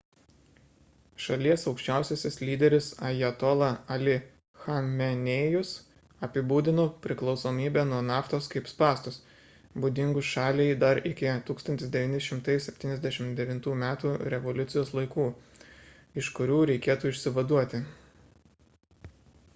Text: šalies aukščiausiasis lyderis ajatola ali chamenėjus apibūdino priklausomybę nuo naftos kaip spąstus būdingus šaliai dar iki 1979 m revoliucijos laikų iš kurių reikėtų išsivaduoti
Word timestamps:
šalies 1.23 1.63
aukščiausiasis 1.71 2.37
lyderis 2.43 2.85
ajatola 3.09 3.65
ali 3.95 4.13
chamenėjus 4.61 5.73
apibūdino 6.27 6.85
priklausomybę 7.03 7.83
nuo 7.91 7.99
naftos 8.07 8.47
kaip 8.55 8.71
spąstus 8.71 9.19
būdingus 9.85 10.31
šaliai 10.37 10.71
dar 10.85 10.99
iki 11.11 11.29
1979 11.49 13.75
m 13.75 13.83
revoliucijos 14.35 14.95
laikų 15.01 15.27
iš 16.23 16.31
kurių 16.39 16.57
reikėtų 16.73 17.13
išsivaduoti 17.17 17.83